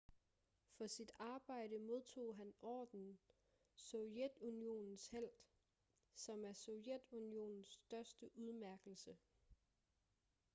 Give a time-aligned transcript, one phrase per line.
[0.77, 3.19] for sit arbejde modtog han ordenen
[3.75, 5.41] sovjetunionens helt
[6.15, 9.17] som er sovjetunionens største udmærkelse